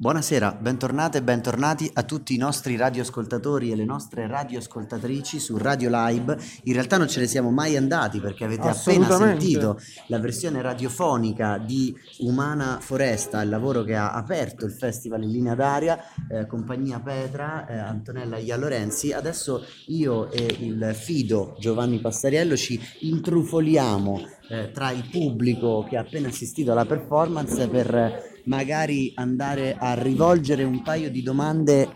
Buonasera, 0.00 0.52
bentornate 0.52 1.18
e 1.18 1.22
bentornati 1.24 1.90
a 1.92 2.04
tutti 2.04 2.32
i 2.32 2.38
nostri 2.38 2.76
radioascoltatori 2.76 3.72
e 3.72 3.74
le 3.74 3.84
nostre 3.84 4.28
radioascoltatrici 4.28 5.40
su 5.40 5.58
Radio 5.58 5.90
Live. 5.90 6.38
In 6.62 6.74
realtà 6.74 6.98
non 6.98 7.08
ce 7.08 7.18
ne 7.18 7.26
siamo 7.26 7.50
mai 7.50 7.76
andati 7.76 8.20
perché 8.20 8.44
avete 8.44 8.68
appena 8.68 9.10
sentito 9.10 9.76
la 10.06 10.20
versione 10.20 10.62
radiofonica 10.62 11.58
di 11.58 11.92
Umana 12.18 12.78
Foresta, 12.80 13.42
il 13.42 13.48
lavoro 13.48 13.82
che 13.82 13.96
ha 13.96 14.12
aperto 14.12 14.64
il 14.66 14.70
festival 14.70 15.24
in 15.24 15.32
linea 15.32 15.56
d'aria, 15.56 15.98
eh, 16.30 16.46
compagnia 16.46 17.00
Petra, 17.00 17.66
eh, 17.66 17.76
Antonella 17.76 18.38
Ialorenzi. 18.38 19.12
Adesso 19.12 19.64
io 19.86 20.30
e 20.30 20.58
il 20.60 20.92
fido 20.94 21.56
Giovanni 21.58 21.98
Passariello 21.98 22.56
ci 22.56 22.80
intrufoliamo 23.00 24.36
eh, 24.48 24.70
tra 24.72 24.90
il 24.90 25.08
pubblico 25.10 25.86
che 25.88 25.96
ha 25.96 26.00
appena 26.00 26.28
assistito 26.28 26.72
alla 26.72 26.86
performance 26.86 27.68
per 27.68 28.36
magari 28.44 29.12
andare 29.14 29.76
a 29.78 29.94
rivolgere 29.94 30.64
un 30.64 30.82
paio 30.82 31.10
di 31.10 31.22
domande 31.22 31.88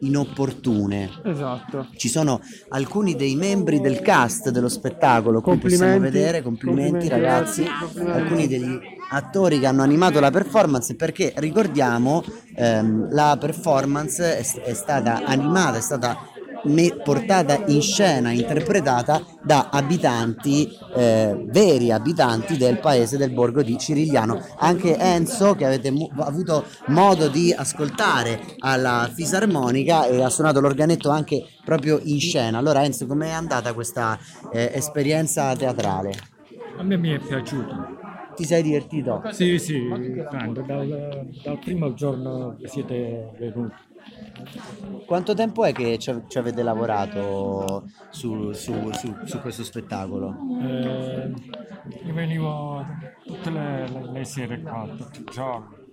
inopportune. 0.00 1.10
Esatto. 1.24 1.88
Ci 1.96 2.08
sono 2.08 2.40
alcuni 2.68 3.16
dei 3.16 3.34
membri 3.34 3.80
del 3.80 4.00
cast 4.00 4.50
dello 4.50 4.68
spettacolo, 4.68 5.40
qui 5.40 5.56
possiamo 5.56 5.98
vedere, 5.98 6.42
complimenti, 6.42 6.90
complimenti 6.90 7.08
ragazzi, 7.08 7.64
complimenti. 7.64 8.20
alcuni 8.20 8.46
degli 8.46 8.78
attori 9.10 9.58
che 9.58 9.66
hanno 9.66 9.82
animato 9.82 10.20
la 10.20 10.30
performance 10.30 10.94
perché 10.96 11.32
ricordiamo 11.36 12.24
ehm, 12.54 13.12
la 13.12 13.36
performance 13.40 14.38
è, 14.38 14.60
è 14.62 14.74
stata 14.74 15.24
animata, 15.24 15.78
è 15.78 15.80
stata 15.80 16.18
portata 17.02 17.64
in 17.66 17.80
scena, 17.82 18.30
interpretata 18.30 19.24
da 19.42 19.68
abitanti, 19.70 20.68
eh, 20.94 21.44
veri 21.48 21.92
abitanti 21.92 22.56
del 22.56 22.78
paese 22.78 23.16
del 23.16 23.30
borgo 23.30 23.62
di 23.62 23.78
Cirigliano. 23.78 24.44
Anche 24.58 24.96
Enzo, 24.96 25.54
che 25.54 25.66
avete 25.66 25.90
mu- 25.90 26.10
avuto 26.18 26.64
modo 26.86 27.28
di 27.28 27.52
ascoltare 27.52 28.40
alla 28.58 29.10
fisarmonica 29.12 30.06
e 30.06 30.22
ha 30.22 30.30
suonato 30.30 30.60
l'organetto 30.60 31.10
anche 31.10 31.44
proprio 31.64 32.00
in 32.02 32.20
scena. 32.20 32.58
Allora 32.58 32.84
Enzo, 32.84 33.06
com'è 33.06 33.30
andata 33.30 33.72
questa 33.72 34.18
eh, 34.52 34.70
esperienza 34.74 35.54
teatrale? 35.54 36.12
A 36.78 36.82
me 36.82 36.96
mi 36.96 37.10
è 37.10 37.18
piaciuto. 37.18 38.05
Ti 38.36 38.44
sei 38.44 38.62
divertito? 38.62 39.22
Sì, 39.30 39.58
sì, 39.58 39.88
tanto, 40.30 40.60
dal, 40.60 41.26
dal 41.42 41.58
primo 41.58 41.94
giorno 41.94 42.56
che 42.60 42.68
siete 42.68 43.32
venuti. 43.38 43.74
Quanto 45.06 45.34
tempo 45.34 45.64
è 45.64 45.72
che 45.72 45.98
ci, 45.98 46.10
avete 46.36 46.62
lavorato 46.62 47.88
su, 48.10 48.52
su, 48.52 48.92
su, 48.92 49.16
su 49.24 49.40
questo 49.40 49.64
spettacolo? 49.64 50.36
Eh, 50.60 51.32
io 52.04 52.14
venivo 52.14 52.84
tutte 53.24 53.50
le, 53.50 53.88
le, 53.88 54.12
le 54.12 54.24
sere 54.24 54.60
qua, 54.60 54.86
tutti 54.96 55.20
i 55.20 55.24
giorni 55.30 55.84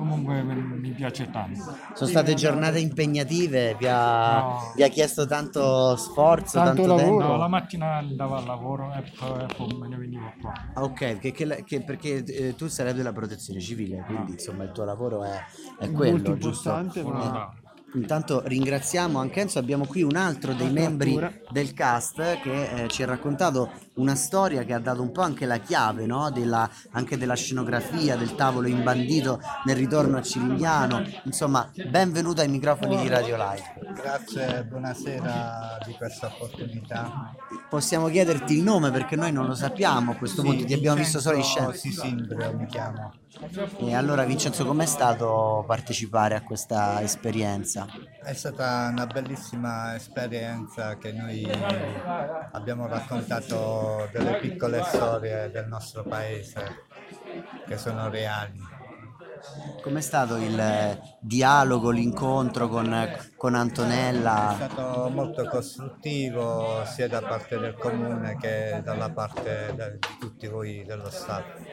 comunque 0.00 0.42
mi 0.42 0.92
piace 0.92 1.30
tanto. 1.30 1.76
Sono 1.92 2.08
state 2.08 2.32
giornate 2.32 2.80
impegnative, 2.80 3.76
vi 3.78 3.86
ha, 3.86 4.40
no. 4.40 4.72
vi 4.74 4.82
ha 4.82 4.88
chiesto 4.88 5.26
tanto 5.26 5.94
sforzo, 5.96 6.58
tanto, 6.58 6.82
tanto 6.82 6.96
lavoro? 6.96 7.26
No, 7.26 7.36
la 7.36 7.48
mattina 7.48 7.96
andavo 7.98 8.36
al 8.36 8.46
lavoro 8.46 8.94
e 8.94 9.04
poi, 9.18 9.46
poi 9.54 9.78
me 9.78 9.88
ne 9.88 9.96
venivo 9.96 10.32
qua. 10.40 10.52
Ah, 10.72 10.82
ok, 10.84 11.18
che, 11.18 11.32
che, 11.32 11.64
che 11.66 11.82
perché 11.82 12.24
eh, 12.24 12.54
tu 12.54 12.66
sarai 12.68 12.94
della 12.94 13.12
protezione 13.12 13.60
civile, 13.60 14.02
quindi 14.06 14.32
insomma 14.32 14.64
il 14.64 14.72
tuo 14.72 14.84
lavoro 14.84 15.22
è, 15.22 15.38
è 15.78 15.90
quello, 15.90 16.12
Molto 16.12 16.38
giusto? 16.38 16.70
Ma... 17.04 17.54
Intanto 17.94 18.42
ringraziamo 18.44 19.18
anche 19.18 19.40
Enzo, 19.40 19.58
abbiamo 19.58 19.84
qui 19.84 20.02
un 20.02 20.14
altro 20.14 20.54
dei 20.54 20.70
membri 20.70 21.18
del 21.50 21.74
cast 21.74 22.40
che 22.40 22.84
eh, 22.84 22.88
ci 22.88 23.02
ha 23.02 23.06
raccontato 23.06 23.70
una 23.94 24.14
storia 24.14 24.64
che 24.64 24.72
ha 24.72 24.78
dato 24.78 25.02
un 25.02 25.10
po' 25.12 25.22
anche 25.22 25.46
la 25.46 25.58
chiave 25.58 26.06
no? 26.06 26.30
della, 26.30 26.68
anche 26.92 27.18
della 27.18 27.34
scenografia, 27.34 28.16
del 28.16 28.34
tavolo 28.34 28.68
imbandito 28.68 29.40
nel 29.64 29.76
ritorno 29.76 30.18
a 30.18 30.22
Cirigliano. 30.22 31.02
Insomma, 31.24 31.70
benvenuto 31.88 32.40
ai 32.40 32.48
microfoni 32.48 32.96
di 33.00 33.08
Radio 33.08 33.36
Live. 33.36 33.92
Grazie, 33.94 34.64
buonasera 34.64 35.78
di 35.84 35.92
questa 35.94 36.26
opportunità. 36.26 37.34
Possiamo 37.68 38.08
chiederti 38.08 38.56
il 38.56 38.62
nome 38.62 38.90
perché 38.90 39.16
noi 39.16 39.32
non 39.32 39.46
lo 39.46 39.54
sappiamo 39.54 40.12
a 40.12 40.16
questo 40.16 40.42
sì, 40.42 40.48
punto, 40.48 40.64
ti 40.64 40.72
abbiamo 40.72 40.96
visto 40.96 41.20
solo 41.20 41.36
in 41.36 41.44
scena. 41.44 41.72
Sì, 41.72 41.90
Simbrio 41.90 42.56
mi 42.56 42.66
chiamo. 42.66 43.12
E 43.78 43.94
allora 43.94 44.24
Vincenzo, 44.24 44.66
com'è 44.66 44.86
stato 44.86 45.64
partecipare 45.66 46.34
a 46.34 46.42
questa 46.42 47.00
esperienza? 47.00 47.86
È 48.22 48.32
stata 48.34 48.88
una 48.90 49.06
bellissima 49.06 49.94
esperienza 49.94 50.98
che 50.98 51.12
noi 51.12 51.48
abbiamo 52.52 52.86
raccontato 52.86 53.79
delle 54.12 54.38
piccole 54.38 54.82
storie 54.84 55.50
del 55.50 55.66
nostro 55.66 56.02
paese 56.02 56.86
che 57.66 57.76
sono 57.76 58.08
reali. 58.08 58.78
Com'è 59.82 60.00
stato 60.02 60.36
il 60.36 61.00
dialogo, 61.18 61.90
l'incontro 61.90 62.68
con, 62.68 62.94
con, 63.36 63.54
Antonella? 63.54 64.52
È 64.52 64.54
stato 64.68 65.08
molto 65.08 65.46
costruttivo 65.48 66.84
sia 66.84 67.08
da 67.08 67.22
parte 67.22 67.58
del 67.58 67.74
comune 67.74 68.36
che 68.38 68.82
dalla 68.84 69.10
parte 69.10 69.74
di 69.74 70.18
tutti 70.18 70.46
voi 70.46 70.84
dello 70.84 71.08
Stato. 71.08 71.69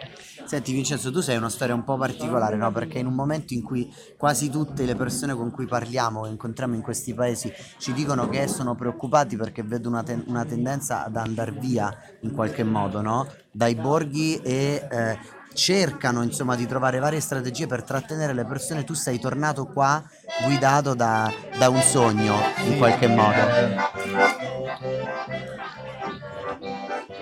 Senti 0.47 0.71
Vincenzo, 0.71 1.11
tu 1.11 1.19
sei 1.19 1.35
una 1.35 1.49
storia 1.49 1.75
un 1.75 1.83
po' 1.83 1.97
particolare, 1.97 2.55
no? 2.55 2.71
Perché 2.71 2.99
in 2.99 3.05
un 3.05 3.13
momento 3.13 3.53
in 3.53 3.61
cui 3.61 3.93
quasi 4.17 4.49
tutte 4.49 4.85
le 4.85 4.95
persone 4.95 5.35
con 5.35 5.51
cui 5.51 5.65
parliamo 5.65 6.25
e 6.25 6.29
incontriamo 6.29 6.73
in 6.73 6.81
questi 6.81 7.13
paesi 7.13 7.51
ci 7.77 7.91
dicono 7.91 8.29
che 8.29 8.47
sono 8.47 8.73
preoccupati 8.73 9.35
perché 9.35 9.61
vedono 9.61 9.95
una, 9.95 10.03
ten- 10.05 10.23
una 10.27 10.45
tendenza 10.45 11.03
ad 11.03 11.17
andare 11.17 11.51
via 11.51 11.93
in 12.21 12.31
qualche 12.31 12.63
modo, 12.63 13.01
no? 13.01 13.27
Dai 13.51 13.75
borghi 13.75 14.37
e 14.37 14.87
eh, 14.89 15.19
cercano 15.53 16.23
insomma 16.23 16.55
di 16.55 16.65
trovare 16.65 16.99
varie 16.99 17.19
strategie 17.19 17.67
per 17.67 17.83
trattenere 17.83 18.31
le 18.31 18.45
persone, 18.45 18.85
tu 18.85 18.93
sei 18.93 19.19
tornato 19.19 19.65
qua 19.65 20.01
guidato 20.45 20.93
da, 20.93 21.29
da 21.57 21.67
un 21.67 21.81
sogno 21.81 22.35
in 22.63 22.77
qualche 22.77 23.07
modo. 23.07 23.41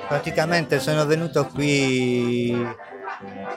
Praticamente 0.07 0.79
sono 0.79 1.03
venuto 1.07 1.47
qui 1.47 2.93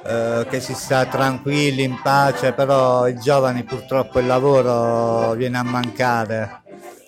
eh, 0.09 0.47
che 0.49 0.61
si 0.61 0.73
sta 0.75 1.05
tranquilli, 1.05 1.83
in 1.83 2.01
pace, 2.03 2.53
però 2.53 3.07
i 3.07 3.19
giovani 3.19 3.63
purtroppo 3.63 4.19
il 4.19 4.27
lavoro 4.27 5.35
viene 5.35 5.59
a 5.59 5.63
mancare, 5.63 6.63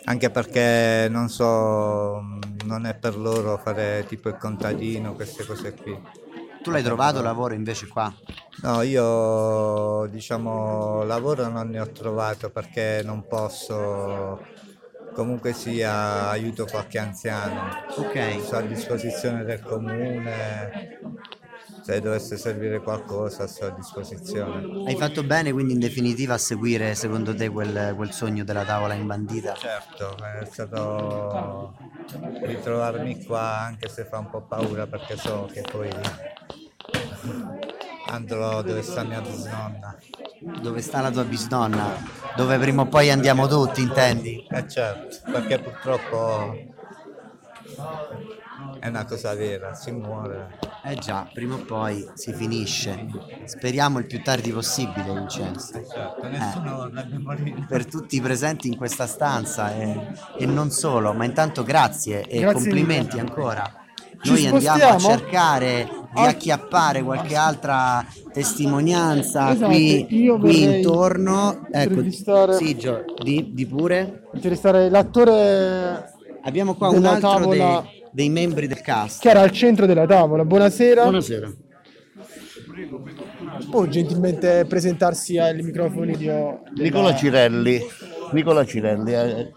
anche 0.04 0.28
perché 0.28 1.08
non 1.08 1.30
so, 1.30 2.20
non 2.64 2.84
è 2.84 2.94
per 2.94 3.16
loro 3.16 3.56
fare 3.56 4.04
tipo 4.06 4.28
il 4.28 4.36
contadino, 4.36 5.14
queste 5.14 5.46
cose 5.46 5.74
qui. 5.74 5.98
Tu 6.62 6.70
l'hai 6.70 6.82
trovato 6.82 7.22
lavoro 7.22 7.54
invece 7.54 7.88
qua? 7.88 8.12
No, 8.62 8.82
io 8.82 10.06
diciamo 10.10 11.02
lavoro 11.04 11.48
non 11.48 11.70
ne 11.70 11.80
ho 11.80 11.90
trovato 11.90 12.50
perché 12.50 13.00
non 13.02 13.26
posso 13.26 14.38
comunque 15.14 15.54
sia 15.54 16.28
aiuto 16.28 16.66
qualche 16.66 16.98
anziano. 16.98 17.70
Ok. 17.96 18.42
Sono 18.42 18.58
a 18.58 18.68
disposizione 18.68 19.44
del 19.44 19.62
comune 19.62 20.99
se 21.90 22.00
dovesse 22.00 22.36
servire 22.36 22.80
qualcosa 22.80 23.44
a 23.66 23.70
disposizione. 23.70 24.84
Hai 24.86 24.94
fatto 24.94 25.24
bene 25.24 25.50
quindi 25.50 25.72
in 25.72 25.80
definitiva 25.80 26.34
a 26.34 26.38
seguire 26.38 26.94
secondo 26.94 27.34
te 27.34 27.48
quel, 27.48 27.94
quel 27.96 28.12
sogno 28.12 28.44
della 28.44 28.64
tavola 28.64 28.94
imbandita? 28.94 29.54
Certo, 29.54 30.16
è 30.22 30.44
stato 30.44 31.74
ritrovarmi 32.42 33.24
qua 33.24 33.58
anche 33.58 33.88
se 33.88 34.04
fa 34.04 34.18
un 34.18 34.30
po' 34.30 34.42
paura 34.42 34.86
perché 34.86 35.16
so 35.16 35.48
che 35.52 35.62
poi 35.62 35.90
andrò 38.06 38.62
dove 38.62 38.82
sta 38.82 39.02
mia 39.02 39.20
bisnonna. 39.20 39.98
Dove 40.62 40.80
sta 40.82 41.00
la 41.00 41.10
tua 41.10 41.24
bisnonna? 41.24 41.96
Dove 42.36 42.56
prima 42.58 42.82
o 42.82 42.86
poi 42.86 43.10
andiamo 43.10 43.48
tutti, 43.48 43.82
intendi? 43.82 44.46
Eh 44.48 44.68
certo, 44.68 45.18
perché 45.30 45.58
purtroppo 45.58 46.56
è 48.80 48.88
una 48.88 49.04
cosa 49.04 49.34
vera, 49.34 49.74
si 49.74 49.90
muore. 49.92 50.58
Eh 50.82 50.94
già, 50.94 51.28
prima 51.32 51.54
o 51.54 51.58
poi 51.58 52.08
si 52.14 52.32
finisce. 52.32 53.06
Speriamo 53.44 53.98
il 53.98 54.06
più 54.06 54.22
tardi 54.22 54.50
possibile, 54.50 55.12
Vincenzo. 55.12 55.74
Eh 55.76 55.86
certo, 55.86 56.26
nessuno 56.26 56.86
eh. 56.86 57.66
Per 57.68 57.86
tutti 57.86 58.16
i 58.16 58.20
presenti 58.22 58.68
in 58.68 58.76
questa 58.76 59.06
stanza 59.06 59.74
e, 59.74 60.12
e 60.38 60.46
non 60.46 60.70
solo, 60.70 61.12
ma 61.12 61.26
intanto 61.26 61.62
grazie 61.62 62.22
e 62.22 62.40
grazie 62.40 62.62
complimenti 62.62 63.16
mille. 63.16 63.28
ancora. 63.28 63.74
Ci 64.22 64.30
Noi 64.30 64.40
spostiamo? 64.46 64.82
andiamo 64.82 64.94
a 64.94 65.16
cercare 65.16 65.88
di 66.14 66.20
acchiappare 66.24 67.02
qualche 67.02 67.36
altra 67.36 68.04
testimonianza 68.32 69.52
esatto, 69.52 69.70
qui, 69.70 70.06
qui 70.40 70.62
intorno. 70.62 71.66
Ecco, 71.70 72.02
sì, 72.54 72.76
Gio, 72.76 73.04
di, 73.22 73.50
di 73.52 73.66
pure. 73.66 74.22
Intervistare 74.32 74.88
l'attore. 74.88 76.14
Abbiamo 76.42 76.74
qua 76.74 76.88
un 76.88 77.04
altro 77.04 77.30
tavola... 77.30 77.82
dei 77.82 77.99
dei 78.12 78.28
membri 78.28 78.66
del 78.66 78.80
cast. 78.80 79.20
Che 79.22 79.30
era 79.30 79.40
al 79.40 79.50
centro 79.50 79.86
della 79.86 80.06
tavola. 80.06 80.44
Buonasera. 80.44 81.02
Buonasera. 81.02 81.52
Può 83.70 83.86
gentilmente 83.86 84.64
presentarsi 84.66 85.38
ai 85.38 85.62
microfoni 85.62 86.16
di... 86.16 86.30
Nicola 86.76 87.14
Cirelli. 87.14 87.80
Nicola 88.32 88.64
Cirelli. 88.64 89.12
Eh, 89.12 89.52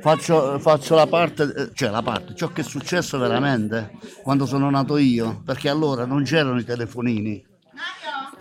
faccio, 0.00 0.58
faccio, 0.58 0.94
la 0.94 1.06
parte, 1.06 1.42
eh, 1.42 1.70
cioè 1.72 1.90
la 1.90 2.02
parte, 2.02 2.34
ciò 2.34 2.48
che 2.48 2.60
è 2.60 2.64
successo 2.64 3.18
veramente 3.18 3.92
quando 4.22 4.46
sono 4.46 4.68
nato 4.70 4.96
io, 4.96 5.42
perché 5.44 5.68
allora 5.68 6.04
non 6.04 6.24
c'erano 6.24 6.58
i 6.58 6.64
telefonini 6.64 7.54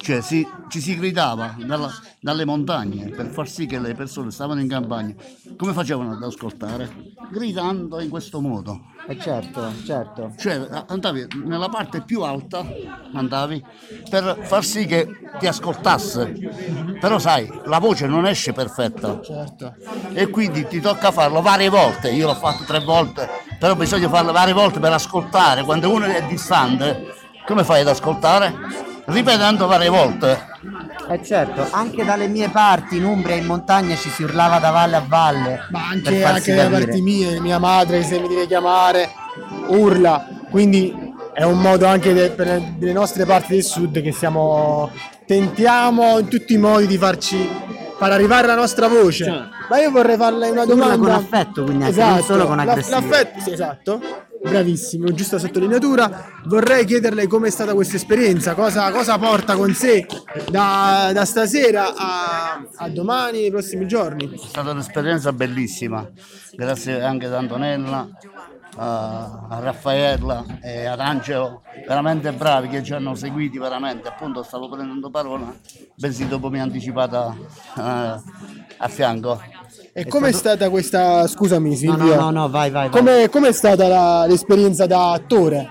cioè 0.05 0.21
si, 0.21 0.47
ci 0.67 0.81
si 0.81 0.95
gridava 0.95 1.55
dalla- 1.65 1.91
dalle 2.19 2.45
montagne 2.45 3.09
per 3.09 3.25
far 3.25 3.49
sì 3.49 3.65
che 3.65 3.79
le 3.79 3.95
persone 3.95 4.29
stavano 4.29 4.59
in 4.61 4.67
campagna. 4.67 5.15
Come 5.57 5.73
facevano 5.73 6.11
ad 6.11 6.21
ascoltare? 6.21 7.13
Gridando 7.31 7.99
in 7.99 8.09
questo 8.09 8.39
modo. 8.39 8.81
Eh 9.07 9.17
certo, 9.19 9.71
certo. 9.83 10.31
Cioè 10.37 10.67
andavi 10.89 11.25
nella 11.45 11.69
parte 11.69 12.01
più 12.01 12.21
alta, 12.21 12.63
andavi 13.13 13.63
per 14.07 14.37
far 14.43 14.63
sì 14.63 14.85
che 14.85 15.07
ti 15.39 15.47
ascoltasse. 15.47 16.97
Però 16.99 17.17
sai, 17.17 17.49
la 17.65 17.79
voce 17.79 18.05
non 18.05 18.27
esce 18.27 18.53
perfetta 18.53 19.19
Certo. 19.23 19.73
e 20.13 20.29
quindi 20.29 20.67
ti 20.67 20.79
tocca 20.81 21.11
farlo 21.11 21.41
varie 21.41 21.69
volte. 21.69 22.11
Io 22.11 22.27
l'ho 22.27 22.35
fatto 22.35 22.63
tre 22.63 22.79
volte, 22.79 23.27
però 23.57 23.75
bisogna 23.75 24.07
farlo 24.07 24.31
varie 24.31 24.53
volte 24.53 24.79
per 24.79 24.91
ascoltare. 24.91 25.63
Quando 25.63 25.89
uno 25.91 26.05
è 26.05 26.23
distante, 26.27 27.07
come 27.47 27.63
fai 27.63 27.81
ad 27.81 27.87
ascoltare? 27.87 28.93
Ripetendo 29.05 29.67
varie 29.67 29.89
volte. 29.89 30.45
Eh 31.09 31.23
certo, 31.23 31.67
anche 31.69 32.03
dalle 32.03 32.27
mie 32.27 32.49
parti 32.49 32.97
in 32.97 33.05
Umbria 33.05 33.35
in 33.35 33.45
montagna 33.45 33.95
ci 33.95 34.09
si 34.09 34.23
urlava 34.23 34.57
da 34.57 34.71
valle 34.71 34.95
a 34.95 35.03
valle. 35.07 35.59
Ma 35.69 35.81
per 36.03 36.13
anche, 36.13 36.23
anche 36.23 36.55
da 36.55 36.67
parti 36.69 37.01
mie, 37.01 37.39
mia 37.39 37.59
madre 37.59 38.03
se 38.03 38.19
mi 38.19 38.27
deve 38.27 38.47
chiamare, 38.47 39.09
urla. 39.67 40.27
Quindi 40.49 41.13
è 41.33 41.43
un 41.43 41.59
modo 41.59 41.85
anche 41.85 42.13
de- 42.13 42.31
per 42.31 42.61
le 42.79 42.93
nostre 42.93 43.25
parti 43.25 43.53
del 43.53 43.63
sud 43.63 44.01
che 44.01 44.11
siamo 44.11 44.89
tentiamo 45.27 46.17
in 46.19 46.27
tutti 46.27 46.53
i 46.53 46.57
modi 46.57 46.87
di 46.87 46.97
farci 46.97 47.47
far 47.97 48.11
arrivare 48.11 48.47
la 48.47 48.55
nostra 48.55 48.87
voce. 48.87 49.49
Ma 49.69 49.79
io 49.79 49.91
vorrei 49.91 50.17
farle 50.17 50.49
una 50.49 50.61
Urla 50.63 50.73
domanda. 50.75 50.97
con 50.97 51.09
affetto, 51.11 51.63
quindi 51.63 51.83
anche 51.85 52.03
non 52.03 52.21
solo 52.23 52.45
con 52.47 52.59
aggressività. 52.59 52.99
L'affetto, 53.07 53.39
sì, 53.41 53.51
esatto. 53.51 54.01
Bravissimo, 54.45 55.11
giusta 55.11 55.39
sottolineatura. 55.39 56.43
Vorrei 56.45 56.85
chiederle 56.85 57.25
com'è 57.25 57.49
stata 57.49 57.73
questa 57.73 57.95
esperienza, 57.95 58.53
cosa, 58.53 58.91
cosa 58.91 59.17
porta 59.17 59.55
con 59.55 59.73
sé 59.73 60.05
da, 60.51 61.09
da 61.11 61.25
stasera 61.25 61.95
a, 61.95 62.63
a 62.75 62.89
domani, 62.89 63.41
nei 63.41 63.49
prossimi 63.49 63.87
giorni. 63.87 64.29
È 64.31 64.37
stata 64.37 64.69
un'esperienza 64.69 65.33
bellissima, 65.33 66.07
grazie 66.53 67.01
anche 67.01 67.25
ad 67.25 67.33
Antonella, 67.33 68.07
a, 68.75 69.47
a 69.49 69.59
Raffaella 69.59 70.45
e 70.61 70.85
ad 70.85 70.99
Angelo, 70.99 71.63
veramente 71.87 72.31
bravi 72.31 72.67
che 72.67 72.83
ci 72.83 72.93
hanno 72.93 73.15
seguiti 73.15 73.57
veramente. 73.57 74.07
Appunto 74.07 74.43
stavo 74.43 74.69
prendendo 74.69 75.09
parola, 75.09 75.51
Benzi 75.95 76.27
dopo 76.27 76.51
mi 76.51 76.59
ha 76.59 76.63
anticipata 76.63 77.35
eh, 77.77 77.81
a 77.81 78.87
fianco. 78.87 79.41
E 79.97 80.05
com'è 80.07 80.33
stata 80.33 80.69
questa, 80.69 81.25
scusami 81.25 81.69
No, 81.69 81.75
Silvia, 81.77 82.15
no, 82.15 82.29
no, 82.29 82.31
no, 82.31 82.49
vai, 82.49 82.69
vai. 82.69 82.89
vai. 82.89 82.99
com'è, 82.99 83.29
com'è 83.29 83.53
stata 83.53 83.87
la- 83.87 84.25
l'esperienza 84.25 84.85
da 84.85 85.13
attore? 85.13 85.69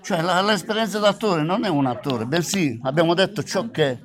Cioè 0.00 0.22
la- 0.22 0.40
l'esperienza 0.40 0.98
d'attore 0.98 1.42
non 1.42 1.64
è 1.64 1.68
un 1.68 1.84
attore, 1.84 2.24
bensì 2.24 2.80
abbiamo 2.84 3.12
detto 3.12 3.42
ciò 3.42 3.70
che 3.70 3.98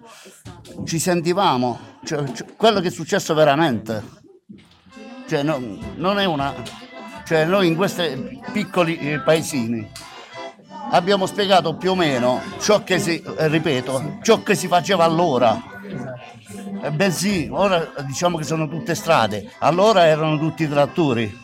ci 0.83 0.99
sentivamo, 0.99 1.79
cioè, 2.03 2.21
cioè, 2.33 2.47
quello 2.57 2.81
che 2.81 2.89
è 2.89 2.91
successo 2.91 3.33
veramente. 3.33 4.03
Cioè, 5.25 5.41
no- 5.43 5.61
non 5.95 6.19
è 6.19 6.25
una... 6.25 6.53
Cioè 7.25 7.45
noi 7.45 7.67
in 7.67 7.75
questi 7.77 8.41
piccoli 8.51 8.97
eh, 8.99 9.19
paesini 9.21 9.89
abbiamo 10.91 11.25
spiegato 11.25 11.75
più 11.75 11.91
o 11.91 11.95
meno 11.95 12.41
ciò 12.59 12.83
che 12.83 12.99
si, 12.99 13.21
eh, 13.37 13.47
ripeto, 13.47 14.19
ciò 14.21 14.43
che 14.43 14.55
si 14.55 14.67
faceva 14.67 15.03
allora. 15.03 15.59
Eh, 16.83 16.91
bensì, 16.91 17.49
ora 17.51 17.91
diciamo 18.05 18.37
che 18.37 18.43
sono 18.43 18.67
tutte 18.67 18.95
strade, 18.95 19.51
allora 19.59 20.05
erano 20.05 20.37
tutti 20.37 20.67
trattori. 20.67 21.39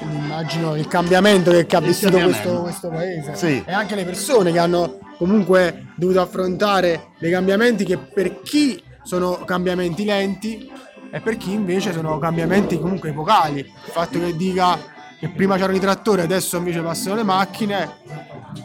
Immagino 0.00 0.74
il 0.74 0.88
cambiamento 0.88 1.50
che 1.50 1.76
ha 1.76 1.80
vissuto 1.80 2.18
questo, 2.18 2.62
questo 2.62 2.88
paese 2.88 3.36
Sì. 3.36 3.62
e 3.64 3.72
anche 3.72 3.94
le 3.94 4.04
persone 4.04 4.50
che 4.50 4.58
hanno 4.58 4.98
comunque 5.16 5.92
dovuto 5.94 6.20
affrontare 6.20 7.10
dei 7.18 7.30
cambiamenti 7.30 7.84
che 7.84 7.98
per 7.98 8.40
chi 8.42 8.82
sono 9.04 9.44
cambiamenti 9.44 10.04
lenti 10.04 10.70
e 11.10 11.20
per 11.20 11.36
chi 11.36 11.52
invece 11.52 11.92
sono 11.92 12.18
cambiamenti 12.18 12.78
comunque 12.80 13.10
epocali. 13.10 13.60
Il 13.60 13.92
fatto 13.92 14.18
che 14.18 14.34
dica 14.34 14.78
che 15.22 15.28
prima 15.28 15.54
c'erano 15.54 15.76
i 15.76 15.80
trattori, 15.80 16.20
adesso 16.20 16.56
invece 16.56 16.80
passano 16.80 17.14
le 17.14 17.22
macchine, 17.22 17.88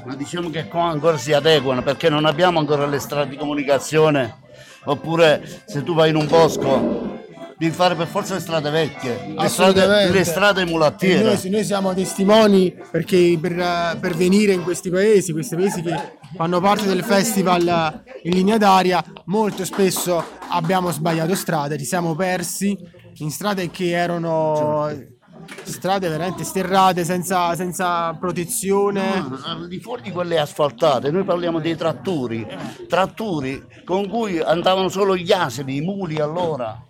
Ma 0.03 0.15
diciamo 0.15 0.49
che 0.49 0.67
qua 0.67 0.85
ancora 0.85 1.15
si 1.15 1.31
adeguano 1.31 1.83
perché 1.83 2.09
non 2.09 2.25
abbiamo 2.25 2.57
ancora 2.57 2.87
le 2.87 2.97
strade 2.97 3.29
di 3.29 3.37
comunicazione. 3.37 4.37
Oppure 4.85 5.61
se 5.67 5.83
tu 5.83 5.93
vai 5.93 6.09
in 6.09 6.15
un 6.15 6.25
bosco 6.25 7.19
devi 7.55 7.71
fare 7.71 7.93
per 7.93 8.07
forza 8.07 8.33
le 8.33 8.39
strade 8.39 8.71
vecchie, 8.71 9.35
le 9.37 9.47
strade, 9.49 10.09
le 10.09 10.23
strade 10.23 10.65
mulattiere. 10.65 11.21
Noi, 11.21 11.49
noi 11.51 11.63
siamo 11.63 11.93
testimoni 11.93 12.75
perché 12.89 13.37
per, 13.39 13.97
per 13.99 14.15
venire 14.15 14.53
in 14.53 14.63
questi 14.63 14.89
paesi, 14.89 15.33
questi 15.33 15.55
paesi 15.55 15.83
che 15.83 16.17
fanno 16.35 16.59
parte 16.59 16.87
del 16.87 17.03
festival 17.03 18.01
in 18.23 18.31
linea 18.31 18.57
d'aria, 18.57 19.03
molto 19.25 19.63
spesso 19.63 20.23
abbiamo 20.49 20.89
sbagliato 20.89 21.35
strade, 21.35 21.77
ci 21.77 21.85
siamo 21.85 22.15
persi 22.15 22.75
in 23.17 23.29
strade 23.29 23.69
che 23.69 23.91
erano 23.91 25.15
strade 25.63 26.07
veramente 26.07 26.43
sterrate, 26.43 27.03
senza, 27.03 27.55
senza 27.55 28.13
protezione. 28.13 29.25
Al 29.43 29.67
di 29.67 29.79
fuori 29.79 30.01
di 30.01 30.11
quelle 30.11 30.39
asfaltate, 30.39 31.11
noi 31.11 31.23
parliamo 31.23 31.59
dei 31.59 31.75
trattori, 31.75 32.45
trattori 32.87 33.63
con 33.83 34.07
cui 34.07 34.39
andavano 34.39 34.89
solo 34.89 35.15
gli 35.15 35.31
asini, 35.31 35.77
i 35.77 35.81
muli 35.81 36.19
allora. 36.19 36.81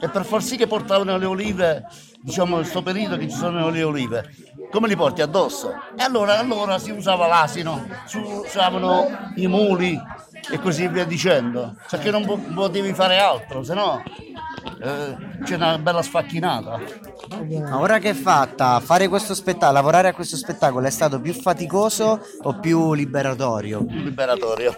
E 0.00 0.08
per 0.08 0.24
far 0.24 0.42
sì 0.42 0.56
che 0.56 0.66
portavano 0.66 1.16
le 1.16 1.24
olive, 1.24 1.86
diciamo 2.20 2.56
in 2.56 2.62
questo 2.62 2.82
periodo 2.82 3.16
che 3.16 3.28
ci 3.28 3.36
sono 3.36 3.70
le 3.70 3.82
olive, 3.82 4.34
come 4.70 4.88
li 4.88 4.96
porti 4.96 5.22
addosso? 5.22 5.72
E 5.96 6.02
allora, 6.02 6.38
allora 6.38 6.78
si 6.78 6.90
usava 6.90 7.26
l'asino, 7.26 7.86
si 8.04 8.18
usavano 8.18 9.32
i 9.36 9.46
muli 9.46 10.00
e 10.50 10.58
così 10.58 10.88
via 10.88 11.04
dicendo, 11.04 11.74
perché 11.88 12.10
non 12.10 12.24
po- 12.24 12.38
potevi 12.38 12.92
fare 12.92 13.18
altro, 13.18 13.62
se 13.62 13.74
no 13.74 14.02
eh, 14.82 15.42
c'è 15.44 15.54
una 15.56 15.78
bella 15.78 16.02
sfacchinata. 16.02 16.80
Ma 17.60 17.78
ora 17.78 17.98
che 17.98 18.10
è 18.10 18.14
fatta, 18.14 18.80
fare 18.80 19.08
questo 19.08 19.34
spettacolo, 19.34 19.72
lavorare 19.72 20.08
a 20.08 20.14
questo 20.14 20.36
spettacolo 20.36 20.86
è 20.86 20.90
stato 20.90 21.20
più 21.20 21.32
faticoso 21.32 22.20
o 22.42 22.58
più 22.58 22.92
liberatorio? 22.94 23.84
Liberatorio, 23.88 24.76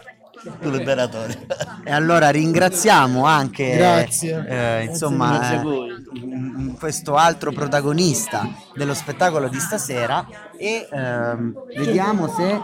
più 0.59 0.71
liberatorio. 0.71 1.37
E 1.85 1.93
allora 1.93 2.31
ringraziamo 2.31 3.25
anche 3.25 4.09
eh, 4.49 4.85
insomma, 4.85 5.53
eh, 5.53 6.75
questo 6.79 7.15
altro 7.15 7.53
protagonista 7.53 8.49
dello 8.75 8.95
spettacolo 8.95 9.49
di 9.49 9.59
stasera 9.59 10.27
e 10.59 10.89
ehm, 10.91 11.55
vediamo 11.77 12.29
se 12.29 12.61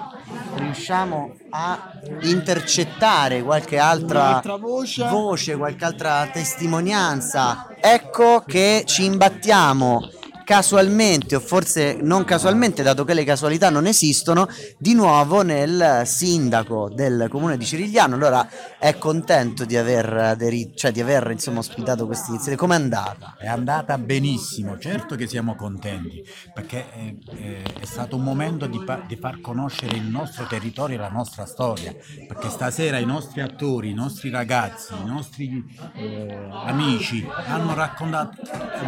riusciamo 0.54 1.34
a 1.50 1.92
intercettare 2.22 3.42
qualche 3.42 3.78
altra 3.78 4.40
voce. 4.58 5.06
voce, 5.08 5.56
qualche 5.56 5.84
altra 5.84 6.28
testimonianza. 6.32 7.68
Ecco 7.80 8.42
che 8.46 8.84
ci 8.86 9.04
imbattiamo 9.04 10.08
casualmente 10.52 11.34
o 11.34 11.40
forse 11.40 11.96
non 12.02 12.24
casualmente 12.24 12.82
dato 12.82 13.04
che 13.04 13.14
le 13.14 13.24
casualità 13.24 13.70
non 13.70 13.86
esistono 13.86 14.46
di 14.76 14.92
nuovo 14.92 15.40
nel 15.40 16.02
sindaco 16.04 16.90
del 16.92 17.28
comune 17.30 17.56
di 17.56 17.64
Cirigliano 17.64 18.16
allora 18.16 18.46
è 18.78 18.98
contento 18.98 19.64
di 19.64 19.78
aver 19.78 20.12
aderito 20.12 20.76
cioè 20.76 20.92
di 20.92 21.00
aver 21.00 21.30
insomma 21.30 21.60
ospitato 21.60 22.04
questa 22.04 22.28
iniziativa 22.28 22.60
com'è 22.60 22.74
andata? 22.74 23.36
È 23.38 23.46
andata 23.46 23.96
benissimo, 23.96 24.78
certo 24.78 25.16
che 25.16 25.26
siamo 25.26 25.54
contenti, 25.54 26.22
perché 26.52 27.16
eh, 27.30 27.62
è 27.80 27.84
stato 27.84 28.16
un 28.16 28.22
momento 28.22 28.66
di, 28.66 28.78
di 29.06 29.16
far 29.16 29.40
conoscere 29.40 29.96
il 29.96 30.04
nostro 30.04 30.44
territorio 30.46 30.96
e 30.96 31.00
la 31.00 31.08
nostra 31.08 31.46
storia, 31.46 31.94
perché 32.28 32.50
stasera 32.50 32.98
i 32.98 33.06
nostri 33.06 33.40
attori, 33.40 33.90
i 33.90 33.94
nostri 33.94 34.28
ragazzi, 34.28 34.92
i 34.92 35.06
nostri 35.06 35.64
eh, 35.94 36.48
amici 36.50 37.26
hanno 37.46 37.74
raccontato 37.74 38.36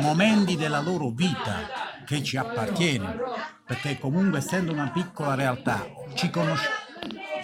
momenti 0.00 0.56
della 0.56 0.80
loro 0.80 1.10
vita 1.10 1.53
che 2.04 2.22
ci 2.22 2.36
appartiene, 2.36 3.16
perché 3.64 3.98
comunque 3.98 4.38
essendo 4.38 4.72
una 4.72 4.90
piccola 4.90 5.34
realtà 5.34 5.86
ci 6.14 6.30
conosciamo 6.30 6.83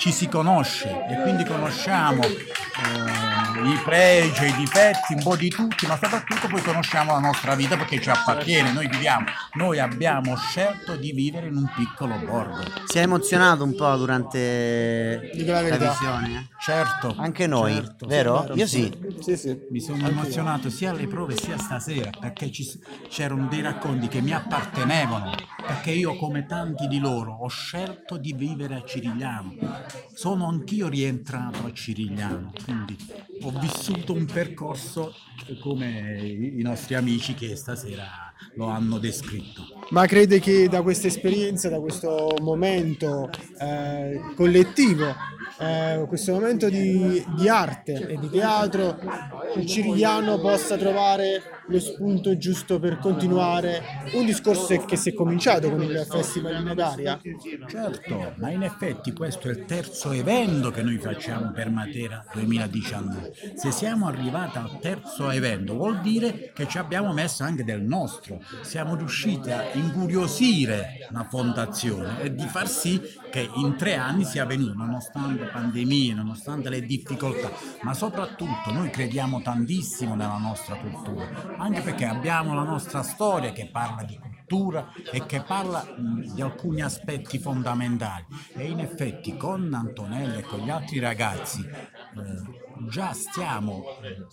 ci 0.01 0.13
si 0.13 0.29
conosce 0.29 0.89
e 1.11 1.21
quindi 1.21 1.45
conosciamo 1.45 2.23
eh, 2.23 3.69
i 3.69 3.79
pregi, 3.85 4.47
i 4.47 4.55
difetti, 4.55 5.13
un 5.13 5.23
po' 5.23 5.37
di 5.37 5.51
tutti, 5.51 5.87
ma 5.87 5.99
soprattutto 6.01 6.49
poi 6.49 6.63
conosciamo 6.63 7.13
la 7.13 7.19
nostra 7.19 7.55
vita 7.55 7.77
perché 7.77 8.01
ci 8.01 8.09
appartiene, 8.09 8.73
noi 8.73 8.89
viviamo, 8.89 9.27
noi 9.55 9.79
abbiamo 9.79 10.35
scelto 10.37 10.97
di 10.97 11.13
vivere 11.13 11.49
in 11.49 11.57
un 11.57 11.71
piccolo 11.77 12.17
borgo. 12.25 12.63
si 12.87 12.97
è 12.97 13.03
emozionato 13.03 13.63
un 13.63 13.75
po' 13.75 13.95
durante 13.97 15.31
Dico 15.35 15.53
la 15.53 15.69
la 15.69 15.77
visione? 15.77 16.29
eh? 16.39 16.49
Certo, 16.59 17.15
anche 17.19 17.47
noi 17.47 17.75
certo, 17.75 18.07
vero? 18.07 18.39
certo, 18.39 18.55
io 18.55 18.67
sì 18.67 18.91
Sì, 19.21 19.37
sì. 19.37 19.59
Mi 19.71 19.81
sono 19.81 20.07
emozionato 20.09 20.71
sia 20.71 20.91
alle 20.91 21.07
prove 21.07 21.37
sia 21.37 21.59
stasera 21.59 22.11
perché 22.19 22.51
ci 22.51 22.67
c'erano 23.09 23.49
dei 23.49 23.61
racconti 23.61 24.09
che 24.09 24.23
mi 24.23 24.33
appartenevano, 24.33 25.35
perché 25.67 25.91
io 25.91 26.17
come 26.17 26.47
tanti 26.47 26.87
di 26.89 26.99
loro 26.99 27.33
ho 27.41 27.49
scelto 27.49 28.17
di 28.17 28.33
vivere 28.33 28.77
a 28.77 28.83
Cirigliano. 28.85 29.55
Sono 30.13 30.47
anch'io 30.49 30.89
rientrato 30.89 31.65
a 31.67 31.73
Cirigliano, 31.73 32.53
quindi 32.65 32.97
ho 33.43 33.51
vissuto 33.59 34.13
un 34.13 34.27
percorso 34.27 35.15
come 35.61 36.19
i 36.21 36.63
nostri 36.63 36.95
amici 36.95 37.35
che 37.35 37.57
stasera 37.57 38.33
lo 38.55 38.67
hanno 38.67 38.99
descritto. 38.99 39.63
Ma 39.91 40.07
crede 40.07 40.41
che 40.41 40.69
da 40.69 40.83
questa 40.83 41.07
esperienza, 41.07 41.69
da 41.69 41.81
questo 41.81 42.35
momento 42.41 43.31
eh, 43.59 44.21
collettivo, 44.37 45.15
eh, 45.59 46.05
questo 46.09 46.33
momento 46.33 46.69
di, 46.69 47.25
di 47.37 47.49
arte 47.49 48.09
e 48.09 48.19
di 48.19 48.29
teatro 48.29 48.99
il 49.57 49.67
Cirigliano 49.67 50.39
possa 50.39 50.77
trovare 50.77 51.43
lo 51.71 51.79
spunto 51.79 52.37
giusto 52.37 52.81
per 52.81 52.99
continuare 52.99 53.81
un 54.15 54.27
discorso 54.27 54.77
che 54.85 54.97
si 54.97 55.11
è 55.11 55.15
cominciato 55.15 55.71
con 55.71 55.81
il 55.83 56.07
Festival 56.09 56.57
in 56.57 56.65
Nadaria. 56.65 57.21
Certo, 57.69 58.35
ma 58.37 58.51
in 58.51 58.63
effetti 58.63 59.13
questo 59.13 59.49
è 59.49 59.53
il 59.53 59.65
terzo 59.67 60.11
evento 60.11 60.71
che 60.73 60.83
noi 60.83 60.99
facciamo 60.99 61.53
per 61.53 61.71
Matera 61.71 62.25
2019. 62.33 63.33
Se 63.55 63.71
siamo 63.71 64.09
arrivati 64.09 64.59
al 64.59 64.79
terzo 64.81 65.31
evento 65.31 65.75
vuol 65.75 66.01
dire 66.01 66.51
che 66.53 66.67
ci 66.67 66.79
abbiamo 66.79 67.13
messo 67.13 67.45
anche 67.45 67.63
del 67.63 67.83
nostro. 67.83 68.41
Siamo 68.63 68.97
riusciti 68.97 69.51
a 69.53 69.71
incuriosire 69.73 71.07
la 71.11 71.25
fondazione 71.25 72.23
e 72.23 72.35
di 72.35 72.47
far 72.47 72.69
sì 72.69 73.01
che 73.31 73.49
in 73.55 73.77
tre 73.77 73.95
anni 73.95 74.25
sia 74.25 74.45
venuto, 74.45 74.75
nonostante 74.75 75.45
pandemie, 75.45 76.15
nonostante 76.15 76.69
le 76.69 76.83
difficoltà, 76.83 77.51
ma 77.83 77.95
soprattutto 77.95 78.73
noi 78.73 78.91
crediamo 78.91 79.41
tantissimo 79.41 80.17
nella 80.17 80.39
nostra 80.39 80.75
cultura, 80.77 81.29
anche 81.61 81.83
perché 81.83 82.07
abbiamo 82.07 82.55
la 82.55 82.63
nostra 82.63 83.03
storia 83.03 83.53
che 83.53 83.69
parla 83.71 84.03
di 84.03 84.19
cultura 84.19 84.93
e 85.13 85.27
che 85.27 85.43
parla 85.43 85.85
di 85.97 86.41
alcuni 86.41 86.81
aspetti 86.81 87.39
fondamentali. 87.39 88.25
E 88.55 88.65
in 88.65 88.81
effetti 88.81 89.37
con 89.37 89.73
Antonella 89.73 90.39
e 90.39 90.43
con 90.43 90.61
gli 90.61 90.71
altri 90.71 90.99
ragazzi 90.99 91.61
eh, 91.61 92.70
già 92.89 93.13
stiamo 93.13 93.85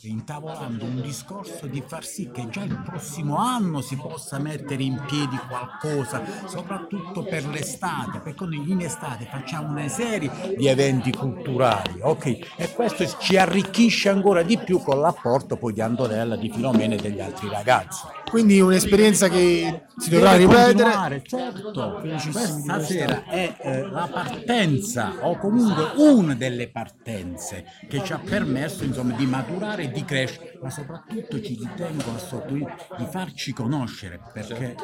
intavolando 0.01 0.85
un 0.85 1.01
discorso 1.01 1.67
di 1.67 1.83
far 1.85 2.03
sì 2.03 2.29
che 2.31 2.49
già 2.49 2.63
il 2.63 2.81
prossimo 2.83 3.37
anno 3.37 3.81
si 3.81 3.95
possa 3.95 4.39
mettere 4.39 4.83
in 4.83 5.01
piedi 5.07 5.37
qualcosa, 5.47 6.23
soprattutto 6.47 7.23
per 7.23 7.45
l'estate, 7.47 8.19
perché 8.19 8.45
in 8.45 8.81
estate 8.81 9.25
facciamo 9.25 9.69
una 9.69 9.87
serie 9.87 10.55
di 10.57 10.67
eventi 10.67 11.11
culturali, 11.11 11.99
ok? 12.01 12.55
E 12.55 12.73
questo 12.73 13.05
ci 13.19 13.37
arricchisce 13.37 14.09
ancora 14.09 14.43
di 14.43 14.57
più 14.57 14.79
con 14.79 14.99
l'apporto 14.99 15.57
poi 15.57 15.73
di 15.73 15.81
Antonella, 15.81 16.35
di 16.35 16.49
Filomena 16.49 16.95
e 16.95 16.97
degli 16.97 17.19
altri 17.19 17.49
ragazzi. 17.49 18.16
Quindi 18.29 18.59
un'esperienza 18.59 19.29
che 19.29 19.83
si 19.97 20.09
dovrà 20.09 20.35
ripetere. 20.35 21.21
certo. 21.25 22.01
Questa 22.01 22.81
sera 22.81 23.23
è 23.25 23.55
eh, 23.59 23.81
la 23.89 24.09
partenza 24.11 25.13
o 25.21 25.37
comunque 25.37 25.91
una 25.95 26.35
delle 26.35 26.69
partenze 26.69 27.65
che 27.87 28.03
ci 28.03 28.13
ha 28.13 28.19
permesso 28.19 28.83
insomma, 28.83 29.15
di 29.15 29.25
maturare 29.25 29.83
e 29.83 29.91
di 29.91 30.03
crescere, 30.03 30.59
ma 30.61 30.69
soprattutto 30.69 31.41
ci 31.41 31.57
ritengo 31.59 32.13
a 32.13 32.17
sottolineare 32.17 32.87
di 32.97 33.05
farci 33.09 33.53
conoscere 33.53 34.19
perché 34.33 34.75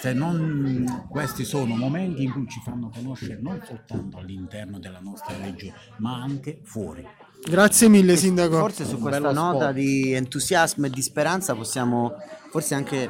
se 0.00 0.12
non 0.12 1.06
questi 1.08 1.44
sono 1.44 1.76
momenti 1.76 2.22
in 2.22 2.32
cui 2.32 2.48
ci 2.48 2.60
fanno 2.64 2.90
conoscere 2.90 3.38
non 3.40 3.60
soltanto 3.64 4.18
all'interno 4.18 4.78
della 4.78 5.00
nostra 5.00 5.36
regione, 5.42 5.74
ma 5.98 6.22
anche 6.22 6.60
fuori. 6.62 7.06
Grazie 7.48 7.88
mille 7.88 8.16
Sindaco. 8.16 8.58
Forse 8.58 8.84
su 8.84 8.98
questa 8.98 9.30
nota 9.32 9.72
di 9.72 10.12
entusiasmo 10.12 10.86
e 10.86 10.90
di 10.90 11.02
speranza 11.02 11.54
possiamo 11.54 12.12
forse 12.50 12.74
anche 12.74 13.08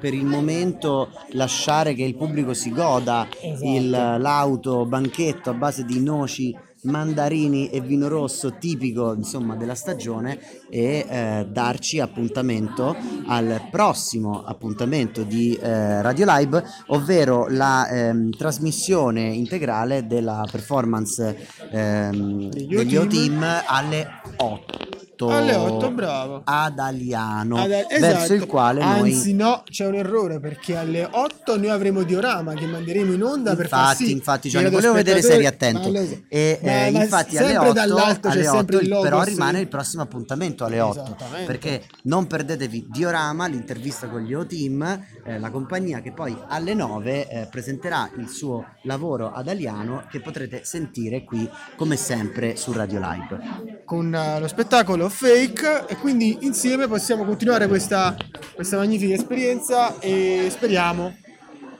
per 0.00 0.14
il 0.14 0.24
momento 0.26 1.10
lasciare 1.32 1.94
che 1.94 2.02
il 2.04 2.14
pubblico 2.16 2.54
si 2.54 2.70
goda 2.70 3.26
il- 3.62 3.90
l'auto 3.90 4.84
banchetto 4.86 5.50
a 5.50 5.54
base 5.54 5.84
di 5.84 6.00
noci 6.00 6.56
mandarini 6.84 7.68
e 7.68 7.80
vino 7.80 8.08
rosso 8.08 8.56
tipico 8.58 9.14
insomma 9.14 9.56
della 9.56 9.74
stagione 9.74 10.38
e 10.70 11.06
eh, 11.08 11.46
darci 11.50 12.00
appuntamento 12.00 12.96
al 13.26 13.68
prossimo 13.70 14.44
appuntamento 14.44 15.22
di 15.22 15.54
eh, 15.54 16.02
Radio 16.02 16.26
Live 16.28 16.64
ovvero 16.88 17.46
la 17.48 17.88
ehm, 17.88 18.30
trasmissione 18.30 19.22
integrale 19.22 20.06
della 20.06 20.46
performance 20.50 21.48
ehm, 21.70 22.48
Degli. 22.48 22.96
O-Team 22.96 23.44
alle 23.66 24.06
8 24.36 24.83
Alle 25.18 25.54
8, 25.54 25.90
bravo. 25.90 26.42
ad 26.44 26.78
Aliano 26.78 27.56
Ad- 27.62 27.68
verso 27.68 27.94
esatto. 27.94 28.34
il 28.34 28.46
quale 28.46 28.80
Anzi, 28.82 29.34
noi 29.34 29.48
no, 29.48 29.62
c'è 29.70 29.86
un 29.86 29.94
errore 29.94 30.40
perché 30.40 30.76
alle 30.76 31.08
8 31.10 31.56
noi 31.56 31.70
avremo 31.70 32.02
Diorama 32.02 32.54
che 32.54 32.66
manderemo 32.66 33.12
in 33.12 33.22
onda 33.22 33.54
per 33.54 33.68
far 33.68 33.80
infatti 33.90 34.04
sì 34.06 34.12
infatti 34.12 34.48
Gianni 34.48 34.70
volevo 34.70 34.94
vedere 34.94 35.22
se 35.22 35.34
eri 35.34 35.46
attento 35.46 35.78
radioascoltatori- 35.84 36.26
e 36.28 36.58
Ma- 36.62 36.68
eh, 36.86 36.90
ma 36.90 37.02
infatti 37.02 37.36
alle 37.38 37.46
sempre 37.48 37.68
8, 37.68 37.72
dall'alto 37.74 38.28
c'è 38.28 38.34
alle 38.34 38.44
sempre 38.44 38.76
8 38.76 38.84
il 38.84 38.90
logo, 38.90 39.02
però 39.02 39.22
sì. 39.24 39.30
rimane 39.30 39.60
il 39.60 39.68
prossimo 39.68 40.02
appuntamento 40.02 40.64
alle 40.64 40.80
8 40.80 41.02
Esattamente. 41.02 41.46
perché 41.46 41.82
non 42.04 42.26
perdetevi 42.26 42.86
Diorama 42.90 43.46
l'intervista 43.46 44.08
con 44.08 44.20
gli 44.22 44.34
O-Team 44.34 45.04
eh, 45.24 45.38
la 45.38 45.50
compagnia 45.50 46.00
che 46.00 46.12
poi 46.12 46.36
alle 46.48 46.74
9 46.74 47.28
eh, 47.28 47.46
presenterà 47.50 48.10
il 48.18 48.28
suo 48.28 48.64
lavoro 48.82 49.32
ad 49.32 49.48
Aliano 49.48 50.04
che 50.10 50.20
potrete 50.20 50.62
sentire 50.64 51.22
qui 51.24 51.48
come 51.76 51.96
sempre 51.96 52.56
su 52.56 52.72
Radio 52.72 52.98
Live 53.00 53.73
con 53.84 54.14
eh, 54.14 54.40
lo 54.40 54.48
spettacolo 54.48 55.08
Fake 55.08 55.86
e 55.88 55.96
quindi 55.96 56.38
insieme 56.40 56.88
possiamo 56.88 57.24
continuare 57.24 57.68
questa, 57.68 58.16
questa 58.54 58.76
magnifica 58.76 59.14
esperienza 59.14 59.98
e 60.00 60.48
speriamo 60.50 61.16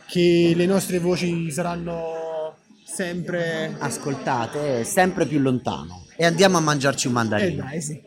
che 0.07 0.53
le 0.55 0.67
nostre 0.67 0.99
voci 0.99 1.51
saranno 1.51 2.57
sempre... 2.85 3.75
ascoltate 3.79 4.85
sempre 4.85 5.27
più 5.27 5.41
lontano 5.41 6.05
e 6.17 6.25
andiamo 6.25 6.59
a 6.59 6.61
mangiarci 6.61 7.07
un 7.07 7.13
Eh 7.13 7.17
mandarino 7.17 7.65
dai, 7.65 7.81
sì. 7.81 8.01